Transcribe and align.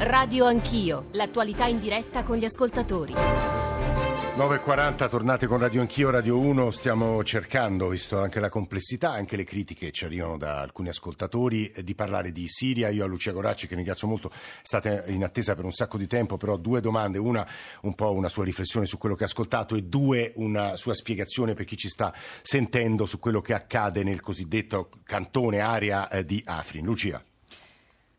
Radio 0.00 0.44
Anch'io, 0.44 1.06
l'attualità 1.14 1.66
in 1.66 1.80
diretta 1.80 2.22
con 2.22 2.36
gli 2.36 2.44
ascoltatori. 2.44 3.14
9.40, 3.14 5.08
tornate 5.08 5.48
con 5.48 5.58
Radio 5.58 5.80
Anch'io, 5.80 6.10
Radio 6.10 6.38
1, 6.38 6.70
stiamo 6.70 7.24
cercando, 7.24 7.88
visto 7.88 8.20
anche 8.20 8.38
la 8.38 8.48
complessità, 8.48 9.10
anche 9.10 9.34
le 9.34 9.42
critiche 9.42 9.86
che 9.86 9.90
ci 9.92 10.04
arrivano 10.04 10.38
da 10.38 10.60
alcuni 10.60 10.90
ascoltatori, 10.90 11.72
di 11.82 11.96
parlare 11.96 12.30
di 12.30 12.46
Siria. 12.46 12.90
Io 12.90 13.02
a 13.02 13.08
Lucia 13.08 13.32
Goracci, 13.32 13.66
che 13.66 13.74
ringrazio 13.74 14.06
molto, 14.06 14.30
state 14.62 15.02
in 15.08 15.24
attesa 15.24 15.56
per 15.56 15.64
un 15.64 15.72
sacco 15.72 15.98
di 15.98 16.06
tempo, 16.06 16.36
però 16.36 16.56
due 16.56 16.80
domande, 16.80 17.18
una 17.18 17.44
un 17.80 17.96
po' 17.96 18.12
una 18.12 18.28
sua 18.28 18.44
riflessione 18.44 18.86
su 18.86 18.98
quello 18.98 19.16
che 19.16 19.24
ha 19.24 19.26
ascoltato 19.26 19.74
e 19.74 19.82
due 19.82 20.32
una 20.36 20.76
sua 20.76 20.94
spiegazione 20.94 21.54
per 21.54 21.64
chi 21.64 21.76
ci 21.76 21.88
sta 21.88 22.14
sentendo 22.40 23.04
su 23.04 23.18
quello 23.18 23.40
che 23.40 23.52
accade 23.52 24.04
nel 24.04 24.20
cosiddetto 24.20 24.90
cantone 25.02 25.58
area 25.58 26.08
eh, 26.08 26.24
di 26.24 26.40
Afrin. 26.46 26.84
Lucia. 26.84 27.20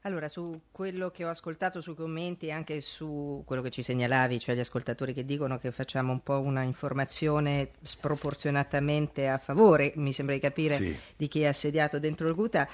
Allora, 0.09 0.27
su 0.27 0.59
quello 0.71 1.11
che 1.11 1.23
ho 1.23 1.29
ascoltato 1.29 1.81
sui 1.81 1.93
commenti 1.93 2.47
e 2.47 2.51
anche 2.51 2.81
su 2.81 3.43
quello 3.45 3.61
che 3.61 3.69
ci 3.69 3.83
segnalavi, 3.83 4.39
cioè 4.39 4.55
gli 4.55 4.59
ascoltatori 4.59 5.13
che 5.13 5.23
dicono 5.23 5.59
che 5.59 5.71
facciamo 5.71 6.11
un 6.11 6.23
po' 6.23 6.39
una 6.39 6.63
informazione 6.63 7.69
sproporzionatamente 7.83 9.27
a 9.27 9.37
favore, 9.37 9.93
mi 9.97 10.11
sembra 10.11 10.33
di 10.33 10.41
capire, 10.41 10.77
sì. 10.77 10.97
di 11.15 11.27
chi 11.27 11.43
è 11.43 11.45
assediato 11.45 11.99
dentro 11.99 12.27
il 12.27 12.33
Guta. 12.33 12.67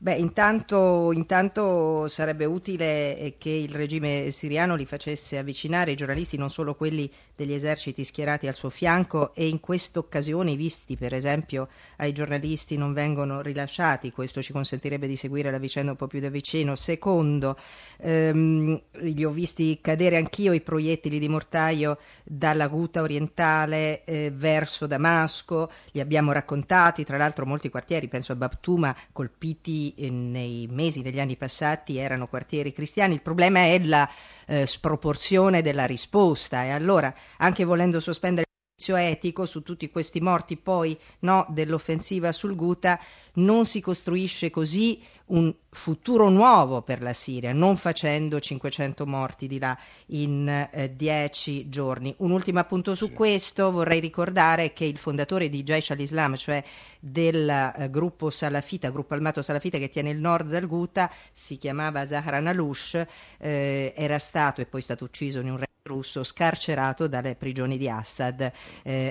Beh, 0.00 0.14
intanto, 0.14 1.10
intanto, 1.12 2.06
sarebbe 2.06 2.44
utile 2.44 3.18
eh, 3.18 3.34
che 3.36 3.50
il 3.50 3.74
regime 3.74 4.30
siriano 4.30 4.76
li 4.76 4.86
facesse 4.86 5.38
avvicinare 5.38 5.90
i 5.90 5.96
giornalisti, 5.96 6.36
non 6.36 6.50
solo 6.50 6.76
quelli 6.76 7.10
degli 7.34 7.52
eserciti 7.52 8.04
schierati 8.04 8.46
al 8.46 8.54
suo 8.54 8.70
fianco 8.70 9.34
e 9.34 9.48
in 9.48 9.58
questa 9.58 9.98
occasione 9.98 10.52
i 10.52 10.56
visti, 10.56 10.96
per 10.96 11.14
esempio, 11.14 11.66
ai 11.96 12.12
giornalisti 12.12 12.76
non 12.76 12.92
vengono 12.92 13.40
rilasciati, 13.40 14.12
questo 14.12 14.40
ci 14.40 14.52
consentirebbe 14.52 15.08
di 15.08 15.16
seguire 15.16 15.50
la 15.50 15.58
vicenda 15.58 15.90
un 15.90 15.96
po' 15.96 16.06
più 16.06 16.20
da 16.20 16.28
vicino. 16.28 16.76
Secondo, 16.76 17.56
ehm, 17.98 18.80
li 19.00 19.24
ho 19.24 19.30
visti 19.30 19.80
cadere 19.80 20.16
anch'io 20.16 20.52
i 20.52 20.60
proiettili 20.60 21.18
di 21.18 21.28
mortaio 21.28 21.98
dalla 22.24 22.68
Guta 22.68 23.02
orientale 23.02 24.04
eh, 24.04 24.30
verso 24.32 24.86
Damasco, 24.86 25.70
li 25.90 25.98
abbiamo 26.00 26.30
raccontati, 26.30 27.04
tra 27.04 27.16
l'altro 27.16 27.46
molti 27.46 27.68
quartieri, 27.68 28.06
penso 28.08 28.30
a 28.32 28.36
Babtuma, 28.36 28.94
colpiti 29.12 29.87
eh, 29.96 30.10
nei 30.10 30.66
mesi 30.70 31.02
degli 31.02 31.20
anni 31.20 31.36
passati 31.36 31.98
erano 31.98 32.28
quartieri 32.28 32.72
cristiani, 32.72 33.14
il 33.14 33.22
problema 33.22 33.60
è 33.60 33.78
la 33.78 34.08
eh, 34.46 34.66
sproporzione 34.66 35.62
della 35.62 35.86
risposta. 35.86 36.64
E 36.64 36.70
allora 36.70 37.14
anche 37.38 37.64
volendo 37.64 38.00
sospendere 38.00 38.47
etico 38.86 39.44
su 39.44 39.62
tutti 39.62 39.90
questi 39.90 40.20
morti 40.20 40.56
poi 40.56 40.96
no, 41.20 41.46
dell'offensiva 41.50 42.30
sul 42.30 42.54
Guta 42.54 42.98
non 43.34 43.64
si 43.66 43.80
costruisce 43.80 44.50
così 44.50 45.00
un 45.26 45.52
futuro 45.68 46.28
nuovo 46.30 46.80
per 46.82 47.02
la 47.02 47.12
Siria, 47.12 47.52
non 47.52 47.76
facendo 47.76 48.40
500 48.40 49.06
morti 49.06 49.46
di 49.46 49.58
là 49.58 49.76
in 50.06 50.68
10 50.96 51.60
eh, 51.60 51.68
giorni. 51.68 52.14
Un 52.18 52.30
ultimo 52.30 52.60
appunto 52.60 52.94
su 52.94 53.06
sì. 53.06 53.12
questo, 53.12 53.70
vorrei 53.70 54.00
ricordare 54.00 54.72
che 54.72 54.84
il 54.84 54.96
fondatore 54.96 55.48
di 55.48 55.62
Jaish 55.62 55.90
al-Islam, 55.90 56.36
cioè 56.36 56.64
del 56.98 57.48
eh, 57.48 57.90
gruppo 57.90 58.30
salafita, 58.30 58.90
gruppo 58.90 59.14
armato 59.14 59.42
salafita 59.42 59.76
che 59.76 59.90
tiene 59.90 60.10
il 60.10 60.18
nord 60.18 60.48
del 60.48 60.66
Guta, 60.66 61.10
si 61.32 61.58
chiamava 61.58 62.06
Zahran 62.06 62.46
Alush, 62.46 63.04
eh, 63.38 63.92
era 63.94 64.18
stato 64.18 64.62
e 64.62 64.66
poi 64.66 64.80
è 64.80 64.84
stato 64.84 65.04
ucciso 65.04 65.40
in 65.40 65.50
un 65.50 65.58
russo 65.88 66.22
scarcerato 66.22 67.08
dalle 67.08 67.34
prigioni 67.34 67.76
di 67.76 67.88
Assad, 67.88 68.40
eh, 68.40 68.52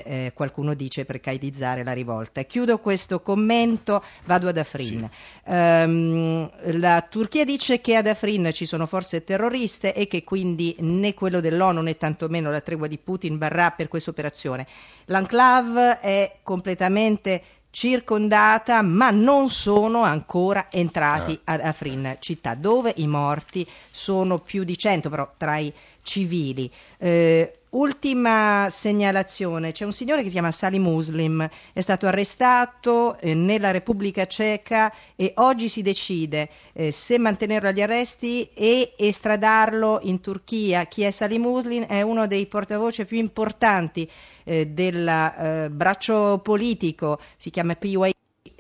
eh, 0.05 0.31
qualcuno 0.33 0.73
dice 0.73 1.03
per 1.03 1.19
caidizzare 1.19 1.83
la 1.83 1.91
rivolta. 1.91 2.43
Chiudo 2.43 2.79
questo 2.79 3.19
commento, 3.19 4.01
vado 4.23 4.47
ad 4.47 4.57
Afrin. 4.57 5.09
Sì. 5.11 5.51
Um, 5.51 6.49
la 6.79 7.05
Turchia 7.09 7.43
dice 7.43 7.81
che 7.81 7.95
ad 7.95 8.07
Afrin 8.07 8.51
ci 8.53 8.65
sono 8.65 8.85
forze 8.85 9.23
terroriste 9.23 9.93
e 9.93 10.07
che 10.07 10.23
quindi 10.23 10.75
né 10.79 11.13
quello 11.13 11.41
dell'ONU 11.41 11.81
né 11.81 11.97
tantomeno 11.97 12.49
la 12.49 12.61
tregua 12.61 12.87
di 12.87 12.97
Putin 12.97 13.37
varrà 13.37 13.71
per 13.71 13.89
questa 13.89 14.11
operazione. 14.11 14.65
L'enclave 15.05 15.99
è 15.99 16.37
completamente 16.43 17.41
circondata, 17.69 18.81
ma 18.81 19.11
non 19.11 19.51
sono 19.51 20.01
ancora 20.01 20.67
entrati 20.71 21.39
ah. 21.43 21.53
ad 21.53 21.61
Afrin, 21.61 22.17
città 22.19 22.55
dove 22.55 22.93
i 22.95 23.07
morti 23.07 23.67
sono 23.91 24.39
più 24.39 24.63
di 24.63 24.75
100, 24.75 25.09
però 25.09 25.31
tra 25.37 25.57
i 25.57 25.71
civili. 26.07 26.71
Eh, 26.97 27.51
Ultima 27.71 28.67
segnalazione, 28.69 29.73
c'è 29.73 29.83
un 29.83 29.91
signore 29.91 30.21
che 30.21 30.27
si 30.27 30.33
chiama 30.35 30.51
Sali 30.51 30.79
Muslim, 30.79 31.47
è 31.73 31.81
stato 31.81 32.07
arrestato 32.07 33.19
eh, 33.19 33.33
nella 33.33 33.71
Repubblica 33.71 34.25
Ceca 34.25 34.91
e 35.17 35.33
oggi 35.35 35.67
si 35.67 35.81
decide 35.81 36.49
eh, 36.71 36.91
se 36.91 37.17
mantenerlo 37.19 37.67
agli 37.67 37.81
arresti 37.81 38.49
e 38.53 38.93
estradarlo 38.95 39.99
in 40.03 40.21
Turchia. 40.21 40.85
Chi 40.85 41.03
è 41.03 41.11
Sali 41.11 41.37
Muslim 41.37 41.83
è 41.83 42.01
uno 42.01 42.25
dei 42.25 42.45
portavoce 42.45 43.03
più 43.05 43.17
importanti 43.17 44.09
eh, 44.45 44.67
del 44.67 45.05
eh, 45.05 45.69
braccio 45.69 46.39
politico, 46.41 47.19
si 47.35 47.49
chiama 47.49 47.75
PYD 47.75 48.11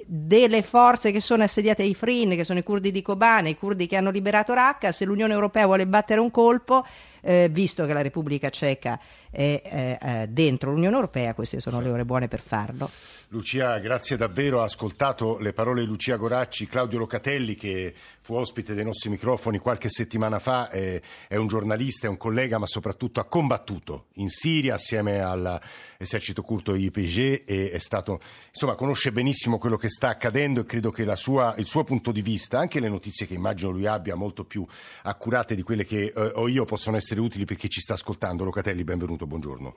delle 0.09 0.61
forze 0.61 1.11
che 1.11 1.19
sono 1.19 1.43
assediate 1.43 1.81
ai 1.83 1.93
Frin, 1.93 2.29
che 2.29 2.45
sono 2.45 2.59
i 2.59 2.63
curdi 2.63 2.91
di 2.91 3.01
Kobane, 3.01 3.49
i 3.49 3.57
curdi 3.57 3.87
che 3.87 3.97
hanno 3.97 4.09
liberato 4.09 4.53
Raqqa, 4.53 4.93
se 4.93 5.03
l'Unione 5.03 5.33
Europea 5.33 5.65
vuole 5.65 5.85
battere 5.85 6.21
un 6.21 6.31
colpo, 6.31 6.85
eh, 7.27 7.49
visto 7.51 7.85
che 7.85 7.91
la 7.91 8.01
Repubblica 8.01 8.49
Ceca 8.49 8.97
è 9.29 9.61
eh, 9.63 9.97
eh, 10.01 10.27
dentro 10.29 10.71
l'Unione 10.71 10.95
Europea, 10.95 11.33
queste 11.33 11.59
sono 11.59 11.81
le 11.81 11.89
ore 11.89 12.05
buone 12.05 12.29
per 12.29 12.39
farlo. 12.39 12.89
Lucia, 13.29 13.77
grazie 13.79 14.15
davvero. 14.15 14.61
Ha 14.61 14.63
ascoltato 14.63 15.37
le 15.37 15.51
parole 15.51 15.81
di 15.81 15.87
Lucia 15.87 16.15
Goracci, 16.15 16.65
Claudio 16.65 16.99
Locatelli, 16.99 17.55
che 17.55 17.93
fu 18.21 18.35
ospite 18.35 18.73
dei 18.73 18.85
nostri 18.85 19.09
microfoni 19.09 19.57
qualche 19.57 19.89
settimana 19.89 20.39
fa, 20.39 20.69
è, 20.69 21.01
è 21.27 21.35
un 21.35 21.47
giornalista, 21.47 22.07
è 22.07 22.09
un 22.09 22.15
collega, 22.15 22.57
ma 22.57 22.65
soprattutto 22.67 23.19
ha 23.19 23.25
combattuto 23.25 24.05
in 24.13 24.29
Siria 24.29 24.75
assieme 24.75 25.19
all'esercito 25.19 26.41
curto 26.41 26.73
IPG 26.73 27.43
e 27.45 27.71
è 27.71 27.79
stato, 27.79 28.21
insomma, 28.47 28.75
conosce 28.75 29.11
benissimo 29.11 29.57
quello 29.57 29.75
che 29.75 29.89
sta 29.89 30.07
accadendo 30.07 30.61
e 30.61 30.65
credo 30.65 30.91
che 30.91 31.05
sua, 31.17 31.53
il 31.57 31.65
suo 31.65 31.83
punto 31.83 32.13
di 32.13 32.21
vista, 32.21 32.59
anche 32.59 32.79
le 32.79 32.87
notizie 32.87 33.27
che 33.27 33.33
immagino 33.33 33.71
lui 33.71 33.87
abbia 33.87 34.15
molto 34.15 34.45
più 34.45 34.65
accurate 35.03 35.53
di 35.53 35.63
quelle 35.63 35.83
che 35.83 36.13
eh, 36.15 36.31
ho 36.33 36.47
io, 36.47 36.63
possono 36.63 36.95
essere 36.95 37.16
utili 37.19 37.45
per 37.45 37.57
chi 37.57 37.69
ci 37.69 37.79
sta 37.79 37.93
ascoltando. 37.93 38.43
Locatelli, 38.43 38.83
benvenuto, 38.83 39.25
buongiorno. 39.25 39.75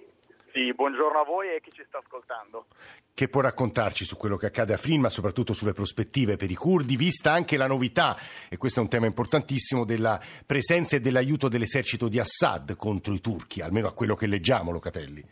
Sì, 0.53 0.73
buongiorno 0.75 1.21
a 1.21 1.25
voi 1.25 1.49
e 1.49 1.57
a 1.57 1.61
chi 1.61 1.71
ci 1.71 1.85
sta 1.87 1.99
ascoltando. 1.99 2.67
Che 3.15 3.29
può 3.29 3.41
raccontarci 3.41 4.05
su 4.05 4.17
quello 4.17 4.37
che 4.37 4.47
accade 4.47 4.73
a 4.73 4.77
Afrin, 4.77 5.01
ma 5.01 5.09
soprattutto 5.09 5.53
sulle 5.53 5.73
prospettive 5.73 6.37
per 6.37 6.51
i 6.51 6.57
curdi, 6.57 6.97
vista 6.97 7.31
anche 7.31 7.57
la 7.57 7.67
novità, 7.67 8.17
e 8.49 8.57
questo 8.57 8.81
è 8.81 8.83
un 8.83 8.89
tema 8.89 9.07
importantissimo, 9.07 9.85
della 9.85 10.19
presenza 10.45 10.97
e 10.97 11.01
dell'aiuto 11.01 11.49
dell'esercito 11.49 12.09
di 12.09 12.19
Assad 12.19 12.77
contro 12.77 13.15
i 13.15 13.21
turchi, 13.21 13.61
almeno 13.61 13.87
a 13.87 13.95
quello 13.95 14.15
che 14.15 14.27
leggiamo, 14.27 14.73
Locatelli. 14.73 15.23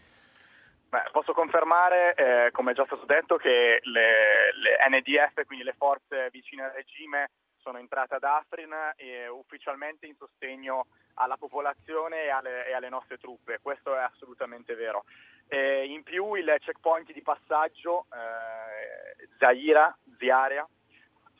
Beh, 0.88 1.10
posso 1.12 1.32
confermare, 1.32 2.14
eh, 2.14 2.50
come 2.52 2.70
è 2.72 2.74
già 2.74 2.84
stato 2.86 3.04
detto, 3.04 3.36
che 3.36 3.80
le, 3.82 4.52
le 4.54 4.78
NDF, 4.88 5.44
quindi 5.44 5.64
le 5.64 5.74
forze 5.76 6.28
vicine 6.30 6.62
al 6.62 6.72
regime, 6.72 7.30
sono 7.68 7.78
entrate 7.78 8.14
ad 8.14 8.24
Afrin 8.24 8.74
eh, 8.96 9.28
ufficialmente 9.28 10.06
in 10.06 10.14
sostegno 10.16 10.86
alla 11.14 11.36
popolazione 11.36 12.24
e 12.24 12.30
alle, 12.30 12.66
e 12.66 12.72
alle 12.72 12.88
nostre 12.88 13.18
truppe, 13.18 13.58
questo 13.60 13.94
è 13.94 13.98
assolutamente 13.98 14.74
vero. 14.74 15.04
Eh, 15.48 15.84
in 15.84 16.02
più 16.02 16.32
il 16.32 16.56
checkpoint 16.60 17.12
di 17.12 17.20
passaggio 17.20 18.06
eh, 18.10 19.28
Zaira, 19.38 19.94
Ziaria, 20.18 20.66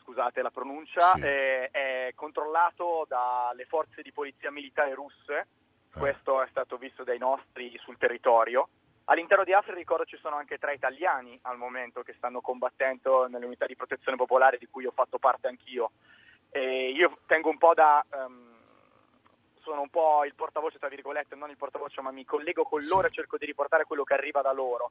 scusate 0.03 0.43
la 0.43 0.51
pronuncia, 0.51 1.13
sì. 1.15 1.23
eh, 1.23 1.71
è 1.71 2.13
controllato 2.15 3.07
dalle 3.09 3.65
forze 3.65 4.03
di 4.03 4.13
polizia 4.13 4.51
militare 4.51 4.93
russe, 4.93 5.47
ah. 5.93 5.99
questo 5.99 6.43
è 6.43 6.47
stato 6.51 6.77
visto 6.77 7.05
dai 7.05 7.19
nostri 7.19 7.75
sul 7.79 7.97
territorio 7.97 8.69
All'interno 9.11 9.45
di 9.45 9.55
Afri 9.55 9.75
ricordo 9.75 10.05
ci 10.05 10.19
sono 10.19 10.37
anche 10.37 10.59
tre 10.59 10.75
italiani 10.75 11.39
al 11.43 11.57
momento 11.57 12.03
che 12.03 12.13
stanno 12.13 12.43
combattendo 12.43 13.27
nelle 13.27 13.47
unità 13.47 13.65
di 13.65 13.75
protezione 13.75 14.19
popolare 14.19 14.59
di 14.59 14.67
cui 14.67 14.85
ho 14.85 14.91
fatto 14.91 15.19
parte 15.19 15.49
anch'io. 15.49 15.93
E 16.51 16.91
io 16.91 17.19
tengo 17.27 17.49
un 17.49 17.57
po' 17.57 17.73
da... 17.73 18.05
Um, 18.11 18.57
sono 19.63 19.81
un 19.81 19.89
po' 19.89 20.25
il 20.25 20.35
portavoce, 20.35 20.79
tra 20.79 20.89
virgolette, 20.89 21.37
non 21.37 21.51
il 21.51 21.57
portavoce, 21.57 22.01
ma 22.03 22.11
mi 22.11 22.25
collego 22.25 22.65
con 22.65 22.83
loro 22.85 23.07
e 23.07 23.11
cerco 23.11 23.39
di 23.39 23.47
riportare 23.47 23.85
quello 23.85 24.05
che 24.05 24.15
arriva 24.15 24.43
da 24.43 24.53
loro. 24.53 24.91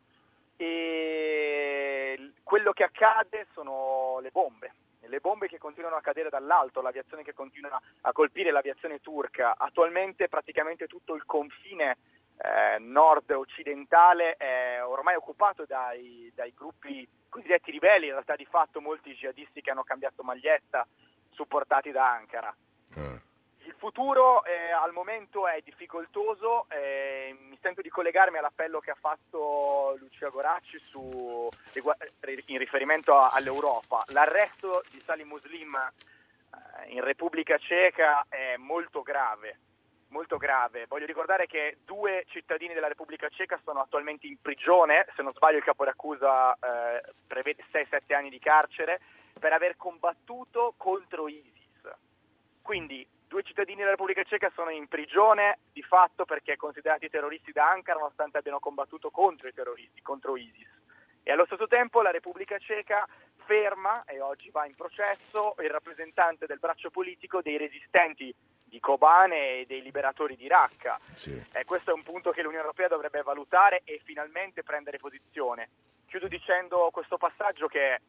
E 0.56 2.32
quello 2.44 2.74
che 2.74 2.84
accade 2.84 3.48
sono 3.54 4.18
le 4.22 4.32
bombe, 4.32 4.74
le 5.02 5.20
bombe 5.20 5.48
che 5.48 5.60
continuano 5.60 5.96
a 5.96 6.02
cadere 6.02 6.30
dall'alto, 6.30 6.82
l'aviazione 6.82 7.24
che 7.24 7.34
continua 7.34 7.80
a 8.02 8.12
colpire 8.12 8.50
l'aviazione 8.52 9.00
turca. 9.00 9.56
Attualmente 9.58 10.28
praticamente 10.28 10.88
tutto 10.88 11.14
il 11.14 11.26
confine 11.26 11.98
eh, 12.38 12.80
nord-occidentale 12.80 14.36
è 14.38 14.84
ormai 14.84 15.16
occupato 15.16 15.66
dai, 15.66 16.32
dai, 16.36 16.54
gruppi 16.56 17.08
cosiddetti 17.30 17.72
ribelli, 17.72 18.06
in 18.06 18.12
realtà 18.12 18.36
di 18.36 18.46
fatto 18.46 18.80
molti 18.80 19.14
jihadisti 19.14 19.62
che 19.62 19.72
hanno 19.72 19.84
cambiato 19.84 20.24
maglietta, 20.24 20.88
supportati 21.32 21.92
da 21.92 22.12
Ankara. 22.12 22.56
Mm. 22.98 23.16
Il 23.66 23.76
futuro 23.78 24.46
eh, 24.46 24.72
al 24.72 24.94
momento 24.94 25.48
è 25.48 25.62
difficoltoso, 25.62 26.68
eh, 26.70 27.36
mi 27.50 27.58
sento 27.62 27.82
di 27.82 27.90
collegarmi 27.90 28.38
all'appello 28.38 28.80
che 28.80 28.92
ha 28.92 28.98
fatto 29.00 29.96
Lucia 30.00 30.30
Goracci 30.30 30.80
su, 30.88 31.50
in 31.74 32.58
riferimento 32.58 33.20
all'Europa. 33.20 34.04
L'arresto 34.10 34.84
di 34.90 35.02
Salim 35.02 35.28
Muslim 35.28 35.76
in 36.88 37.04
Repubblica 37.04 37.58
Ceca 37.58 38.26
è 38.30 38.56
molto 38.58 39.02
grave, 39.02 39.60
molto 40.10 40.38
grave. 40.38 40.86
Voglio 40.88 41.06
ricordare 41.06 41.48
che 41.48 41.78
due 41.86 42.26
cittadini 42.28 42.74
della 42.74 42.88
Repubblica 42.88 43.28
Ceca 43.30 43.60
sono 43.64 43.82
attualmente 43.82 44.28
in 44.28 44.40
prigione, 44.42 45.08
se 45.16 45.24
non 45.24 45.34
sbaglio 45.34 45.58
il 45.58 45.64
capo 45.64 45.86
d'accusa 45.86 46.54
eh, 46.54 47.02
prevede 47.26 47.64
6-7 47.72 48.14
anni 48.14 48.30
di 48.30 48.40
carcere, 48.40 49.00
per 49.38 49.54
aver 49.54 49.76
combattuto 49.76 50.74
contro 50.78 51.28
ISIS. 51.28 51.56
Quindi 52.62 53.08
due 53.28 53.44
cittadini 53.44 53.78
della 53.78 53.92
Repubblica 53.92 54.24
Ceca 54.24 54.52
sono 54.54 54.70
in 54.70 54.88
prigione 54.88 55.60
di 55.72 55.84
fatto 55.84 56.26
perché 56.26 56.56
considerati 56.56 57.10
terroristi 57.10 57.52
da 57.52 57.70
Ankara 57.70 58.00
nonostante 58.00 58.38
abbiano 58.38 58.60
combattuto 58.60 59.10
contro 59.12 59.48
i 59.48 59.54
terroristi, 59.54 60.02
contro 60.02 60.36
ISIS. 60.38 60.68
E 61.24 61.32
allo 61.32 61.46
stesso 61.46 61.68
tempo 61.68 62.02
la 62.02 62.12
Repubblica 62.12 62.58
Ceca 62.58 63.06
ferma 63.46 64.04
e 64.06 64.20
oggi 64.22 64.50
va 64.50 64.66
in 64.66 64.76
processo 64.76 65.56
il 65.60 65.70
rappresentante 65.70 66.46
del 66.46 66.60
braccio 66.60 66.90
politico 66.90 67.42
dei 67.42 67.58
resistenti 67.58 68.34
di 68.68 68.80
Kobane 68.80 69.60
e 69.60 69.66
dei 69.66 69.82
liberatori 69.82 70.36
di 70.36 70.48
Raqqa. 70.48 71.00
Sì. 71.14 71.42
Eh, 71.54 71.66
questo 71.66 71.92
è 71.92 71.94
un 71.94 72.04
punto 72.04 72.32
che 72.32 72.42
l'Unione 72.42 72.64
Europea 72.64 72.88
dovrebbe 72.88 73.22
valutare 73.22 73.82
e 73.86 74.02
finalmente 74.04 74.64
prendere 74.64 74.98
posizione. 74.98 75.70
Chiudo 76.06 76.28
dicendo 76.28 76.90
questo 76.92 77.18
passaggio 77.18 77.68
che 77.68 78.00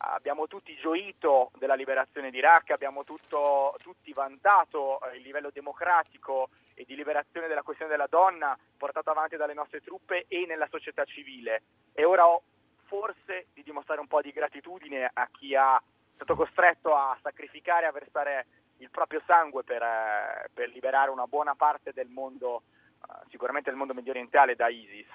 abbiamo 0.00 0.46
tutti 0.46 0.76
gioito 0.76 1.50
della 1.58 1.74
liberazione 1.74 2.30
di 2.30 2.40
Raqqa, 2.40 2.74
abbiamo 2.74 3.04
tutto, 3.04 3.74
tutti 3.82 4.12
vantato 4.12 5.00
eh, 5.00 5.16
il 5.16 5.22
livello 5.22 5.50
democratico 5.50 6.50
e 6.74 6.84
di 6.84 6.94
liberazione 6.94 7.48
della 7.48 7.62
questione 7.62 7.90
della 7.90 8.06
donna 8.06 8.56
portato 8.76 9.10
avanti 9.10 9.36
dalle 9.36 9.54
nostre 9.54 9.80
truppe 9.80 10.26
e 10.28 10.46
nella 10.46 10.68
società 10.70 11.04
civile. 11.04 11.62
E 11.92 12.04
ora 12.04 12.28
ho 12.28 12.42
forse 12.86 13.48
di 13.52 13.62
dimostrare 13.62 14.00
un 14.00 14.06
po' 14.06 14.22
di 14.22 14.30
gratitudine 14.30 15.10
a 15.12 15.28
chi 15.32 15.54
è 15.54 15.78
stato 16.14 16.34
costretto 16.34 16.94
a 16.94 17.16
sacrificare, 17.20 17.86
a 17.86 17.92
versare 17.92 18.46
il 18.78 18.90
proprio 18.90 19.20
sangue 19.26 19.62
per, 19.62 19.82
eh, 19.82 20.48
per 20.52 20.68
liberare 20.70 21.10
una 21.10 21.26
buona 21.26 21.54
parte 21.54 21.92
del 21.92 22.08
mondo, 22.08 22.62
eh, 23.02 23.26
sicuramente 23.30 23.70
del 23.70 23.78
mondo 23.78 23.94
medio 23.94 24.10
orientale, 24.10 24.54
da 24.54 24.68
ISIS. 24.68 25.06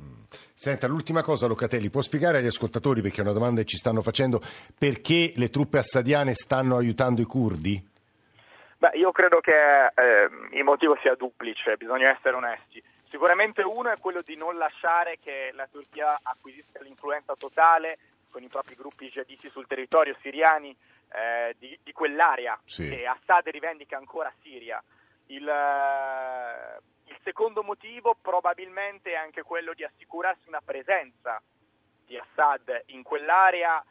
Mm. 0.00 0.22
Senta, 0.52 0.86
l'ultima 0.86 1.22
cosa 1.22 1.46
Locatelli, 1.46 1.90
può 1.90 2.00
spiegare 2.00 2.38
agli 2.38 2.46
ascoltatori, 2.46 3.00
perché 3.00 3.18
è 3.18 3.24
una 3.24 3.32
domanda 3.32 3.60
che 3.60 3.66
ci 3.66 3.76
stanno 3.76 4.02
facendo, 4.02 4.40
perché 4.76 5.32
le 5.36 5.50
truppe 5.50 5.78
assadiane 5.78 6.34
stanno 6.34 6.76
aiutando 6.76 7.20
i 7.20 7.26
curdi? 7.26 7.92
Beh, 8.78 8.98
io 8.98 9.12
credo 9.12 9.40
che 9.40 9.86
eh, 9.86 10.28
il 10.52 10.64
motivo 10.64 10.96
sia 11.00 11.14
duplice, 11.14 11.76
bisogna 11.76 12.10
essere 12.10 12.36
onesti. 12.36 12.82
Sicuramente 13.08 13.62
uno 13.62 13.90
è 13.90 13.98
quello 13.98 14.22
di 14.22 14.36
non 14.36 14.58
lasciare 14.58 15.18
che 15.22 15.52
la 15.54 15.68
Turchia 15.70 16.18
acquisisca 16.20 16.82
l'influenza 16.82 17.34
totale 17.38 17.96
con 18.28 18.42
i 18.42 18.48
propri 18.48 18.74
gruppi 18.74 19.06
jihadisti 19.06 19.48
sul 19.48 19.68
territorio 19.68 20.16
siriani 20.20 20.76
eh, 21.14 21.54
di, 21.58 21.78
di, 21.82 21.92
quell'area 21.92 22.58
sì. 22.64 22.88
che 22.88 23.06
Assad 23.06 23.46
rivendica 23.48 23.96
ancora 23.96 24.32
Siria. 24.42 24.82
Il, 25.26 25.48
eh, 25.48 26.80
il 27.04 27.18
secondo 27.22 27.62
motivo 27.62 28.16
probabilmente 28.20 29.12
è 29.12 29.16
anche 29.16 29.42
quello 29.42 29.74
di 29.74 29.84
assicurarsi 29.84 30.48
una 30.48 30.60
presenza 30.62 31.40
di 32.04 32.18
Assad 32.18 32.82
in 32.86 33.02
quell'area 33.02 33.82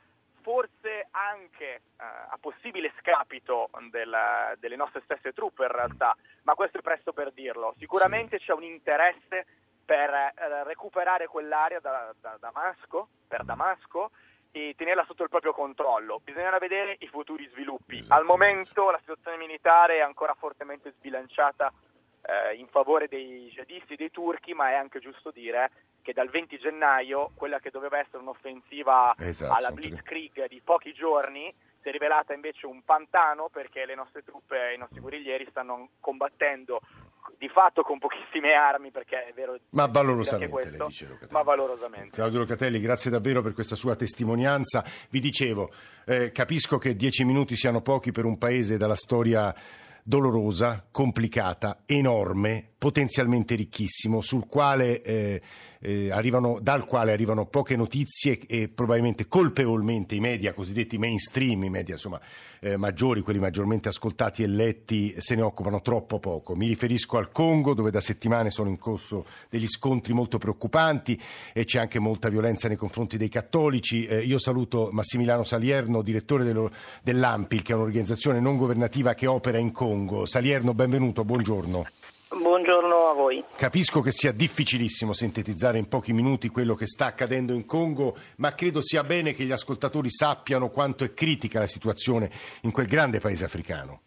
forse 0.42 1.08
anche 1.12 1.66
eh, 1.66 1.81
a 1.98 2.38
possibile 2.40 2.92
scapito 3.00 3.70
della, 3.90 4.54
delle 4.60 4.75
nostre 4.75 5.02
stesse 5.06 5.31
truppe 5.31 5.64
in 5.64 5.72
realtà, 5.72 6.16
ma 6.44 6.54
questo 6.54 6.80
è 6.80 6.81
presto 6.81 7.14
per 7.14 7.31
dirlo. 7.31 7.74
Sicuramente 7.78 8.40
c'è 8.40 8.52
un 8.52 8.64
interesse 8.64 9.46
per 9.86 10.10
eh, 10.10 10.64
recuperare 10.66 11.28
quell'area 11.28 11.80
da, 11.80 12.14
da 12.20 12.36
Damasco, 12.38 13.08
per 13.25 13.46
Damasco 13.46 14.12
e 14.55 14.75
tenerla 14.77 15.03
sotto 15.05 15.23
il 15.23 15.29
proprio 15.29 15.51
controllo. 15.51 16.21
Bisognerà 16.23 16.59
vedere 16.59 16.95
i 17.00 17.07
futuri 17.07 17.50
sviluppi. 17.51 18.05
Al 18.09 18.23
momento 18.23 18.91
la 18.91 19.00
situazione 19.00 19.35
militare 19.35 19.97
è 19.97 20.01
ancora 20.01 20.35
fortemente 20.35 20.94
sbilanciata 20.95 21.73
eh, 22.21 22.55
in 22.55 22.67
favore 22.67 23.07
dei 23.07 23.50
jihadisti, 23.51 23.95
dei 23.95 24.11
turchi, 24.11 24.53
ma 24.53 24.69
è 24.69 24.75
anche 24.75 25.00
giusto 25.00 25.31
dire 25.31 25.71
che 26.03 26.13
dal 26.13 26.29
20 26.29 26.59
gennaio 26.59 27.31
quella 27.35 27.59
che 27.59 27.71
doveva 27.71 27.97
essere 27.97 28.19
un'offensiva 28.19 29.15
esatto, 29.17 29.53
alla 29.53 29.71
Blitzkrieg 29.71 30.47
di 30.47 30.61
pochi 30.63 30.94
giorni 30.94 31.51
si 31.81 31.89
è 31.89 31.91
rivelata 31.91 32.33
invece 32.33 32.65
un 32.65 32.83
pantano 32.83 33.50
perché 33.50 33.85
le 33.85 33.95
nostre 33.95 34.23
truppe 34.23 34.69
e 34.69 34.73
i 34.75 34.77
nostri 34.77 35.00
guerriglieri 35.00 35.47
stanno 35.50 35.89
combattendo 36.00 36.79
di 37.44 37.50
fatto 37.50 37.81
con 37.81 38.00
pochissime 38.00 38.54
armi 38.54 38.90
perché 38.90 39.25
è 39.25 39.34
vero 39.34 39.57
ma 39.72 39.86
valorosamente 39.88 40.50
questo, 40.50 40.86
dice 40.86 41.18
ma 41.31 41.42
valorosamente. 41.42 42.16
Claudio 42.16 42.40
Locatelli 42.40 42.80
grazie 42.80 43.12
davvero 43.12 43.42
per 43.42 43.54
questa 43.54 43.75
sua 43.75 43.98
testimonianza. 43.98 44.81
Vi 45.10 45.19
dicevo 45.19 45.69
eh, 46.06 46.31
capisco 46.31 46.78
che 46.78 46.95
dieci 46.95 47.25
minuti 47.25 47.57
siano 47.57 47.81
pochi 47.81 48.13
per 48.13 48.24
un 48.24 48.38
paese 48.38 48.78
dalla 48.78 48.95
storia 48.95 49.54
dolorosa, 50.03 50.85
complicata, 50.91 51.83
enorme, 51.85 52.73
potenzialmente 52.83 53.55
ricchissimo, 53.55 54.19
quale, 54.50 55.01
eh, 55.01 55.41
eh, 55.79 56.11
arrivano, 56.11 56.59
dal 56.61 56.85
quale 56.85 57.13
arrivano 57.13 57.45
poche 57.45 57.77
notizie 57.77 58.39
e 58.45 58.67
probabilmente 58.67 59.27
colpevolmente 59.27 60.15
i 60.15 60.19
media 60.19 60.53
cosiddetti 60.53 60.97
mainstream, 60.97 61.63
i 61.63 61.69
media 61.69 61.94
insomma, 61.94 62.19
eh, 62.59 62.75
maggiori, 62.75 63.21
quelli 63.21 63.39
maggiormente 63.39 63.88
ascoltati 63.88 64.44
e 64.44 64.47
letti, 64.47 65.15
se 65.17 65.35
ne 65.35 65.41
occupano 65.41 65.81
troppo 65.81 66.19
poco. 66.19 66.55
Mi 66.55 66.67
riferisco 66.67 67.17
al 67.17 67.31
Congo, 67.31 67.73
dove 67.73 67.89
da 67.89 68.01
settimane 68.01 68.50
sono 68.50 68.67
in 68.67 68.77
corso 68.77 69.25
degli 69.50 69.67
scontri 69.67 70.11
molto 70.11 70.38
preoccupanti 70.38 71.17
e 71.53 71.63
c'è 71.63 71.79
anche 71.79 72.00
molta 72.00 72.27
violenza 72.27 72.67
nei 72.67 72.77
confronti 72.77 73.15
dei 73.15 73.29
cattolici. 73.29 74.05
Eh, 74.05 74.23
io 74.23 74.38
saluto 74.38 74.89
Massimiliano 74.91 75.45
Salierno, 75.45 76.01
direttore 76.01 76.44
dello, 76.44 76.69
dell'AMPIL, 77.01 77.61
che 77.61 77.71
è 77.71 77.75
un'organizzazione 77.75 78.41
non 78.41 78.57
governativa 78.57 79.13
che 79.13 79.27
opera 79.27 79.57
in 79.57 79.71
Congo. 79.71 79.91
Salierno, 80.25 80.74
benvenuto, 80.74 81.24
buongiorno. 81.24 81.86
Buongiorno 82.30 83.10
a 83.10 83.13
voi. 83.13 83.44
Capisco 83.56 84.01
che 84.01 84.12
sia 84.12 84.31
difficilissimo 84.31 85.13
sintetizzare 85.13 85.78
in 85.78 85.88
pochi 85.88 86.13
minuti 86.13 86.50
quello 86.50 86.74
che 86.74 86.88
sta 86.88 87.06
accadendo 87.06 87.54
in 87.54 87.66
Congo, 87.66 88.18
ma 88.38 88.54
credo 88.54 88.81
sia 88.81 89.04
bene 89.04 89.34
che 89.34 89.44
gli 89.44 89.51
ascoltatori 89.51 90.10
sappiano 90.10 90.69
quanto 90.69 91.04
è 91.04 91.13
critica 91.13 91.60
la 91.60 91.68
situazione 91.68 92.31
in 92.62 92.72
quel 92.72 92.88
grande 92.88 93.19
paese 93.19 93.45
africano. 93.45 94.01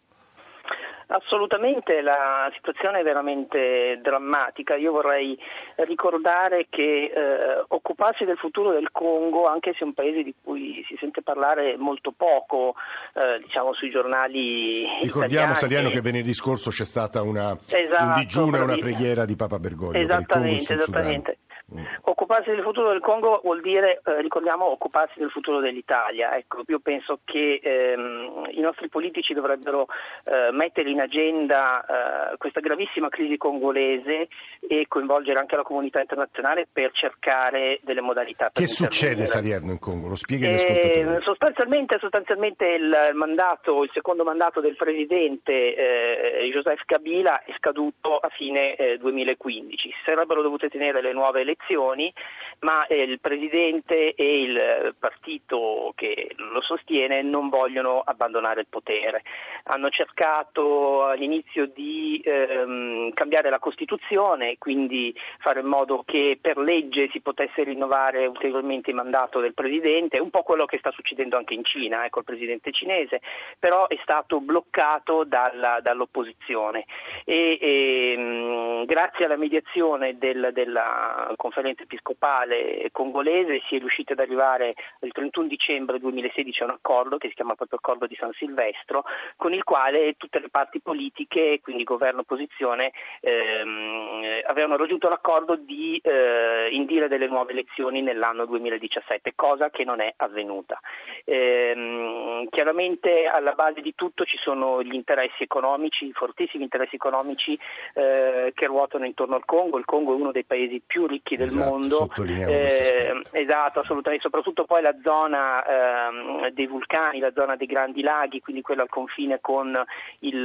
Assolutamente, 1.09 2.01
la 2.01 2.51
situazione 2.53 2.99
è 2.99 3.03
veramente 3.03 3.97
drammatica. 4.01 4.75
Io 4.75 4.91
vorrei 4.91 5.37
ricordare 5.75 6.67
che 6.69 7.11
eh, 7.13 7.63
occuparsi 7.69 8.25
del 8.25 8.37
futuro 8.37 8.71
del 8.71 8.89
Congo, 8.91 9.47
anche 9.47 9.71
se 9.71 9.79
è 9.79 9.83
un 9.83 9.93
paese 9.93 10.23
di 10.23 10.35
cui 10.43 10.83
si 10.85 10.97
sente 10.99 11.21
parlare 11.21 11.77
molto 11.77 12.11
poco, 12.11 12.75
eh, 13.13 13.39
diciamo 13.41 13.73
sui 13.73 13.89
giornali. 13.89 14.85
Ricordiamo, 15.01 15.53
Saliano, 15.53 15.89
che 15.89 16.01
venerdì 16.01 16.33
scorso 16.33 16.71
c'è 16.71 16.85
stata 16.85 17.21
una, 17.21 17.57
esatto, 17.67 18.03
un 18.03 18.13
digiuno 18.15 18.57
e 18.57 18.61
una 18.61 18.75
preghiera 18.77 19.23
di 19.23 19.35
Papa 19.37 19.59
Bergoglio. 19.59 19.99
Esattamente, 19.99 20.73
esattamente. 20.73 21.37
Mm. 21.75 21.83
Occuparsi 22.03 22.49
del 22.51 22.61
futuro 22.61 22.91
del 22.91 23.01
Congo 23.01 23.41
vuol 23.43 23.59
dire, 23.59 23.99
eh, 24.05 24.21
ricordiamo, 24.21 24.71
occuparsi 24.71 25.19
del 25.19 25.29
futuro 25.29 25.59
dell'Italia. 25.59 26.37
Ecco, 26.37 26.63
io 26.65 26.79
penso 26.79 27.19
che 27.25 27.59
ehm, 27.61 28.47
i 28.51 28.61
nostri 28.61 28.87
politici 28.87 29.33
dovrebbero 29.33 29.87
eh, 30.23 30.49
mettere 30.53 30.89
in 30.89 31.01
agenda 31.01 32.31
eh, 32.31 32.37
questa 32.37 32.61
gravissima 32.61 33.09
crisi 33.09 33.35
congolese 33.35 34.29
e 34.65 34.85
coinvolgere 34.87 35.39
anche 35.39 35.57
la 35.57 35.63
comunità 35.63 35.99
internazionale 35.99 36.67
per 36.71 36.91
cercare 36.93 37.79
delle 37.83 38.01
modalità 38.01 38.45
per 38.45 38.63
Che 38.63 38.67
succede 38.67 39.25
Salierno 39.27 39.71
in 39.71 39.79
Congo? 39.79 40.07
Lo 40.07 40.15
spieghi 40.15 40.45
agli 40.45 40.53
ascoltatori. 40.53 41.21
Sostanzialmente, 41.21 41.97
sostanzialmente 41.99 42.65
il, 42.65 43.11
mandato, 43.13 43.83
il 43.83 43.91
secondo 43.93 44.23
mandato 44.23 44.61
del 44.61 44.77
presidente 44.77 45.75
eh, 45.75 46.49
Joseph 46.49 46.83
Kabila 46.85 47.43
è 47.43 47.53
scaduto 47.57 48.15
a 48.15 48.29
fine 48.29 48.95
2015. 48.99 49.87
Eh, 49.89 49.91
si 49.91 50.01
sarebbero 50.05 50.41
dovute 50.41 50.69
tenere 50.69 51.01
le 51.01 51.11
nuove 51.11 51.41
elezioni 51.41 51.55
elezioni, 51.57 52.13
ma 52.59 52.85
eh, 52.87 53.03
il 53.03 53.19
Presidente 53.19 54.13
e 54.13 54.41
il 54.41 54.95
partito 54.99 55.93
che 55.95 56.31
lo 56.37 56.61
sostiene 56.61 57.21
non 57.21 57.49
vogliono 57.49 58.01
abbandonare 58.03 58.61
il 58.61 58.67
potere. 58.69 59.23
Hanno 59.65 59.89
cercato 59.89 61.05
all'inizio 61.05 61.67
di 61.67 62.21
ehm, 62.23 63.13
cambiare 63.13 63.49
la 63.49 63.59
Costituzione, 63.59 64.57
quindi 64.57 65.13
fare 65.39 65.59
in 65.59 65.67
modo 65.67 66.03
che 66.05 66.37
per 66.41 66.57
legge 66.57 67.09
si 67.11 67.19
potesse 67.19 67.63
rinnovare 67.63 68.25
ulteriormente 68.25 68.89
il 68.89 68.95
mandato 68.95 69.39
del 69.39 69.53
Presidente, 69.53 70.19
un 70.19 70.29
po' 70.29 70.43
quello 70.43 70.65
che 70.65 70.77
sta 70.77 70.91
succedendo 70.91 71.37
anche 71.37 71.53
in 71.53 71.63
Cina, 71.63 72.05
ecco 72.05 72.19
il 72.19 72.25
Presidente 72.25 72.71
cinese, 72.71 73.21
però 73.59 73.87
è 73.87 73.97
stato 74.01 74.39
bloccato 74.39 75.23
dalla, 75.23 75.79
dall'opposizione 75.81 76.85
e, 77.23 77.57
e 77.59 78.13
ehm, 78.17 78.85
grazie 78.85 79.25
alla 79.25 79.35
mediazione 79.35 80.17
del, 80.17 80.49
della 80.53 81.33
conferenza 81.47 81.83
episcopale 81.83 82.89
congolese 82.91 83.61
si 83.67 83.75
è 83.75 83.79
riusciti 83.79 84.11
ad 84.11 84.19
arrivare 84.19 84.73
il 85.01 85.11
31 85.11 85.47
dicembre 85.47 85.99
2016 85.99 86.61
a 86.61 86.65
un 86.65 86.71
accordo 86.71 87.17
che 87.17 87.29
si 87.29 87.35
chiama 87.35 87.55
proprio 87.55 87.79
accordo 87.79 88.05
di 88.05 88.15
San 88.19 88.33
Silvestro, 88.33 89.05
con 89.37 89.53
il 89.53 89.63
quale 89.63 90.15
tutte 90.17 90.39
le 90.39 90.49
parti 90.49 90.81
politiche, 90.81 91.59
quindi 91.61 91.83
governo 91.83 92.19
e 92.19 92.21
opposizione, 92.23 92.91
ehm, 93.21 94.41
avevano 94.45 94.75
raggiunto 94.75 95.07
l'accordo 95.07 95.55
di 95.55 95.99
eh, 96.03 96.67
indire 96.71 97.07
delle 97.07 97.27
nuove 97.27 97.53
elezioni 97.53 98.01
nell'anno 98.01 98.45
2017, 98.45 99.33
cosa 99.35 99.69
che 99.69 99.85
non 99.85 100.01
è 100.01 100.13
avvenuta. 100.17 100.79
Ehm, 101.23 102.47
chiaramente 102.49 103.25
alla 103.25 103.53
base 103.53 103.81
di 103.81 103.93
tutto 103.95 104.25
ci 104.25 104.37
sono 104.37 104.83
gli 104.83 104.93
interessi 104.93 105.43
economici, 105.43 106.11
fortissimi 106.11 106.63
interessi 106.63 106.95
economici 106.95 107.57
eh, 107.93 108.51
che 108.53 108.65
ruotano 108.65 109.05
intorno 109.05 109.35
al 109.35 109.45
Congo. 109.45 109.77
Il 109.77 109.85
Congo 109.85 110.13
è 110.13 110.19
uno 110.19 110.31
dei 110.31 110.43
paesi 110.43 110.81
più 110.85 111.05
ricchi 111.05 111.36
del 111.37 111.47
esatto, 111.47 111.69
mondo. 111.69 112.09
Eh, 112.25 113.21
esatto, 113.31 113.79
assolutamente, 113.79 114.25
soprattutto 114.25 114.65
poi 114.65 114.81
la 114.81 114.95
zona 115.01 115.63
ehm, 115.63 116.49
dei 116.49 116.67
vulcani, 116.67 117.19
la 117.19 117.31
zona 117.31 117.55
dei 117.55 117.67
grandi 117.67 118.01
laghi, 118.01 118.41
quindi 118.41 118.61
quella 118.61 118.81
al 118.81 118.89
confine 118.89 119.39
con 119.39 119.73
il, 120.19 120.35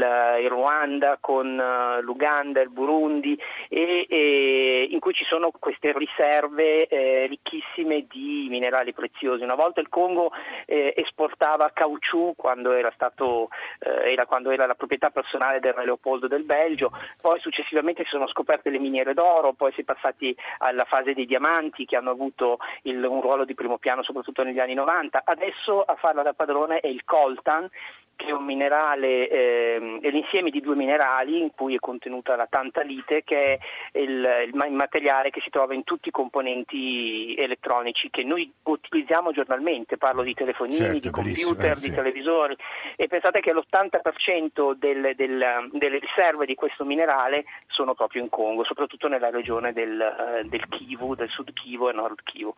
il 0.40 0.48
Ruanda, 0.48 1.18
con 1.20 1.58
uh, 1.58 2.02
l'Uganda, 2.02 2.60
il 2.60 2.70
Burundi, 2.70 3.38
e, 3.68 4.06
e 4.08 4.88
in 4.90 5.00
cui 5.00 5.12
ci 5.14 5.24
sono 5.24 5.50
queste 5.58 5.92
riserve 5.96 6.86
eh, 6.86 7.26
ricchissime 7.26 8.06
di 8.08 8.46
minerali 8.48 8.92
preziosi. 8.92 9.42
Una 9.42 9.54
volta 9.54 9.80
il 9.80 9.88
Congo 9.88 10.30
eh, 10.66 10.92
esportava 10.96 11.70
caucciù 11.72 12.34
quando 12.36 12.72
era, 12.72 12.90
stato, 12.94 13.48
eh, 13.80 14.12
era, 14.12 14.26
quando 14.26 14.50
era 14.50 14.66
la 14.66 14.74
proprietà 14.74 15.10
personale 15.10 15.60
del 15.60 15.72
re 15.72 15.84
Leopoldo 15.84 16.28
del 16.28 16.44
Belgio, 16.44 16.92
poi 17.20 17.40
successivamente 17.40 18.02
si 18.04 18.10
sono 18.10 18.28
scoperte 18.28 18.70
le 18.70 18.78
miniere 18.78 19.14
d'oro, 19.14 19.52
poi 19.52 19.72
si 19.72 19.80
è 19.80 19.84
passati 19.84 20.36
alla 20.58 20.81
fase 20.84 21.14
dei 21.14 21.26
diamanti 21.26 21.84
che 21.84 21.96
hanno 21.96 22.10
avuto 22.10 22.58
il, 22.82 23.02
un 23.02 23.20
ruolo 23.20 23.44
di 23.44 23.54
primo 23.54 23.78
piano 23.78 24.02
soprattutto 24.02 24.42
negli 24.42 24.58
anni 24.58 24.74
90. 24.74 25.22
Adesso 25.24 25.82
a 25.82 25.94
farla 25.96 26.22
da 26.22 26.32
padrone 26.32 26.80
è 26.80 26.88
il 26.88 27.04
coltan 27.04 27.68
che 28.16 28.26
è 28.26 28.32
un 28.32 28.44
minerale, 28.44 29.28
eh, 29.28 29.98
è 30.00 30.10
l'insieme 30.10 30.50
di 30.50 30.60
due 30.60 30.76
minerali 30.76 31.40
in 31.40 31.50
cui 31.54 31.74
è 31.74 31.78
contenuta 31.78 32.36
la 32.36 32.46
tantalite, 32.46 33.22
che 33.24 33.58
è 33.92 33.98
il, 33.98 34.26
il, 34.46 34.72
materiale 34.72 35.30
che 35.30 35.40
si 35.40 35.50
trova 35.50 35.74
in 35.74 35.84
tutti 35.84 36.08
i 36.08 36.12
componenti 36.12 37.34
elettronici 37.36 38.10
che 38.10 38.22
noi 38.22 38.50
utilizziamo 38.62 39.32
giornalmente, 39.32 39.96
parlo 39.96 40.22
di 40.22 40.34
telefonini, 40.34 40.76
certo, 40.76 40.98
di 40.98 41.10
computer, 41.10 41.72
eh, 41.72 41.80
di 41.80 41.88
sì. 41.88 41.94
televisori 41.94 42.56
e 42.96 43.06
pensate 43.08 43.40
che 43.40 43.52
l'80% 43.52 44.74
del, 44.74 45.12
del, 45.16 45.68
delle 45.72 45.98
riserve 45.98 46.46
di 46.46 46.54
questo 46.54 46.84
minerale 46.84 47.44
sono 47.66 47.94
proprio 47.94 48.22
in 48.22 48.28
Congo, 48.28 48.64
soprattutto 48.64 49.08
nella 49.08 49.30
regione 49.30 49.72
del, 49.72 50.44
del 50.44 50.68
Kivu, 50.68 51.14
del 51.14 51.28
sud 51.28 51.52
Kivu 51.52 51.88
e 51.88 51.92
nord 51.92 52.22
Kivu. 52.22 52.52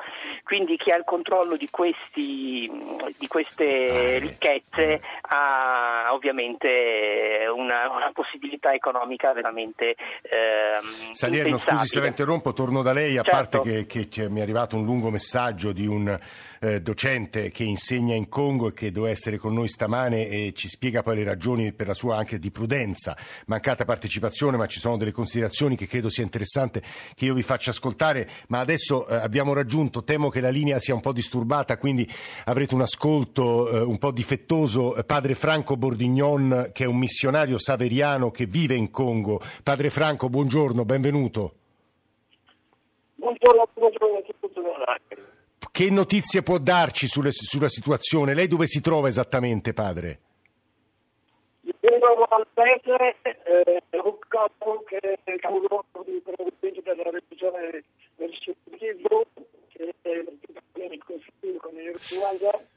Quindi 0.44 0.76
chi 0.76 0.90
ha 0.90 0.96
il 0.96 1.04
controllo 1.04 1.56
di, 1.56 1.68
questi, 1.70 2.70
di 3.18 3.26
queste 3.26 4.18
ricchezze 4.18 5.00
ha 5.22 5.43
ovviamente 6.12 6.68
una, 7.54 7.90
una 7.90 8.10
possibilità 8.12 8.72
economica 8.72 9.32
veramente 9.32 9.94
ehm, 10.22 11.12
Salerno, 11.12 11.58
scusi 11.58 11.86
se 11.86 12.00
la 12.00 12.06
interrompo, 12.06 12.52
torno 12.52 12.82
da 12.82 12.92
lei, 12.92 13.16
a 13.18 13.22
Certo. 13.22 13.60
parte 13.60 13.86
che, 13.86 14.08
che 14.08 14.28
mi 14.28 14.40
è 14.40 14.42
arrivato 14.42 14.76
un 14.76 14.84
lungo 14.84 15.10
messaggio 15.10 15.72
di 15.72 15.86
un 15.86 16.18
eh, 16.60 16.80
docente 16.80 17.50
che 17.50 17.64
insegna 17.64 18.14
in 18.14 18.28
Congo 18.28 18.68
e 18.68 18.72
che 18.72 18.90
doveva 18.90 19.12
essere 19.12 19.38
con 19.38 19.52
noi 19.52 19.68
stamane 19.68 20.28
e 20.28 20.52
ci 20.54 20.68
spiega 20.68 21.02
poi 21.02 21.16
le 21.16 21.24
ragioni 21.24 21.72
per 21.72 21.86
la 21.86 21.94
sua 21.94 22.16
anche 22.16 22.38
di 22.38 22.50
prudenza, 22.50 23.16
mancata 23.46 23.84
partecipazione, 23.84 24.56
ma 24.56 24.66
ci 24.66 24.78
sono 24.78 24.96
delle 24.96 25.12
considerazioni 25.12 25.76
che 25.76 25.86
credo 25.86 26.08
sia 26.08 26.22
interessante 26.22 26.82
che 27.14 27.24
io 27.24 27.34
vi 27.34 27.42
faccia 27.42 27.70
ascoltare, 27.70 28.28
ma 28.48 28.60
adesso 28.60 29.06
eh, 29.08 29.16
abbiamo 29.16 29.52
raggiunto, 29.52 30.04
temo 30.04 30.28
che 30.28 30.40
la 30.40 30.50
linea 30.50 30.78
sia 30.78 30.94
un 30.94 31.00
po' 31.00 31.12
disturbata, 31.12 31.76
quindi 31.76 32.08
avrete 32.44 32.74
un 32.74 32.82
ascolto 32.82 33.70
eh, 33.70 33.80
un 33.80 33.98
po' 33.98 34.10
difettoso, 34.10 34.96
Eh, 34.96 35.04
padre 35.34 35.36
Franco 35.36 35.76
Bordignon 35.76 36.70
che 36.72 36.84
è 36.84 36.86
un 36.86 36.96
missionario 36.96 37.58
saveriano 37.58 38.30
che 38.30 38.46
vive 38.46 38.76
in 38.76 38.90
Congo. 38.90 39.40
Padre 39.62 39.90
Franco, 39.90 40.28
buongiorno, 40.28 40.84
benvenuto. 40.84 41.54
Buongiorno, 43.16 43.68
buongiorno 43.74 44.18
a 44.18 44.22
tutti. 44.22 45.22
Che 45.70 45.90
notizie 45.90 46.42
può 46.42 46.58
darci 46.58 47.08
sulle- 47.08 47.32
sulla 47.32 47.68
situazione? 47.68 48.34
Lei 48.34 48.46
dove 48.46 48.66
si 48.66 48.80
trova 48.80 49.08
esattamente, 49.08 49.72
padre? 49.72 50.20
Io 51.62 51.74
vengo 51.80 52.26
al 52.28 52.46
paese, 52.54 53.16
eh, 53.22 53.82
un 53.90 54.18
capo 54.28 54.84
che 54.86 54.98
è 54.98 55.32
il 55.32 55.40
capoluogo 55.40 56.04
di 56.06 56.22
provincia 56.22 56.94
della 56.94 57.10
regione 57.10 57.82
del 58.16 58.30
sud 58.40 58.54
che 58.76 59.94
è 60.02 60.10
il 60.10 61.04
confine 61.04 61.56
con 61.58 61.74
il 61.74 61.98
Rwanda. 62.10 62.52
L'ispezione 62.52 62.62
qui 62.62 62.62
c'è 62.62 62.62
è 62.62 62.62
stata... 62.62 62.72